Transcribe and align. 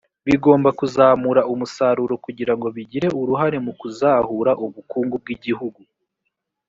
bigomba 0.27 0.69
kuzamura 0.79 1.41
umusaruro 1.53 2.15
kugira 2.25 2.53
ngo 2.57 2.67
bigire 2.75 3.07
uruhare 3.21 3.57
mu 3.65 3.73
kuzahura 3.79 4.51
ubukungu 4.65 5.15
bw’igihugu 5.23 5.81